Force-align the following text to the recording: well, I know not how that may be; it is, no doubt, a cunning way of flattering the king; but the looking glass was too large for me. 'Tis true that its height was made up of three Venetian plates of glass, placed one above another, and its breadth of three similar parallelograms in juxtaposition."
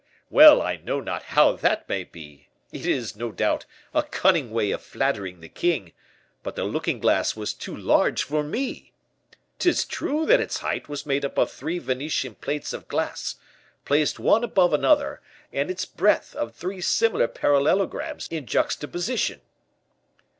well, 0.31 0.63
I 0.63 0.77
know 0.77 0.99
not 0.99 1.21
how 1.21 1.51
that 1.57 1.87
may 1.87 2.03
be; 2.03 2.47
it 2.71 2.87
is, 2.87 3.15
no 3.15 3.31
doubt, 3.31 3.67
a 3.93 4.01
cunning 4.01 4.49
way 4.49 4.71
of 4.71 4.81
flattering 4.81 5.41
the 5.41 5.47
king; 5.47 5.93
but 6.41 6.55
the 6.55 6.63
looking 6.63 6.97
glass 6.99 7.35
was 7.35 7.53
too 7.53 7.77
large 7.77 8.23
for 8.23 8.41
me. 8.43 8.93
'Tis 9.59 9.85
true 9.85 10.25
that 10.25 10.39
its 10.41 10.57
height 10.57 10.89
was 10.89 11.05
made 11.05 11.23
up 11.23 11.37
of 11.37 11.51
three 11.51 11.77
Venetian 11.77 12.33
plates 12.33 12.73
of 12.73 12.87
glass, 12.87 13.35
placed 13.85 14.17
one 14.17 14.43
above 14.43 14.73
another, 14.73 15.21
and 15.53 15.69
its 15.69 15.85
breadth 15.85 16.35
of 16.35 16.55
three 16.55 16.81
similar 16.81 17.27
parallelograms 17.27 18.27
in 18.31 18.47
juxtaposition." 18.47 19.39